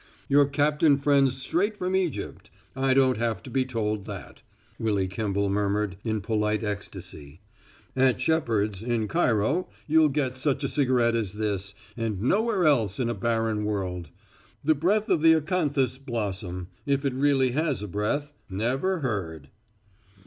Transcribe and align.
"Your 0.27 0.47
captain 0.47 0.97
friend's 0.97 1.37
straight 1.37 1.77
from 1.77 1.95
Egypt; 1.95 2.49
I 2.75 2.95
don't 2.95 3.17
have 3.19 3.43
to 3.43 3.51
be 3.51 3.65
told 3.65 4.05
that," 4.05 4.41
Willy 4.79 5.07
Kimball 5.07 5.47
murmured, 5.47 5.95
in 6.03 6.21
polite 6.21 6.63
ecstasy. 6.63 7.39
"At 7.95 8.19
Shepard's, 8.19 8.81
in 8.81 9.07
Cairo, 9.07 9.69
you'll 9.85 10.09
get 10.09 10.37
such 10.37 10.63
a 10.63 10.67
cigarette 10.69 11.15
as 11.15 11.33
this, 11.33 11.75
and 11.95 12.19
nowhere 12.19 12.65
else 12.65 12.99
in 12.99 13.11
a 13.11 13.13
barren 13.13 13.63
world. 13.63 14.09
The 14.63 14.73
breath 14.73 15.07
of 15.07 15.21
the 15.21 15.33
acanthus 15.35 15.99
blossom 15.99 16.69
if 16.87 17.05
it 17.05 17.13
really 17.13 17.51
has 17.51 17.83
a 17.83 17.87
breath 17.87 18.33
never 18.49 19.01
heard." 19.01 19.49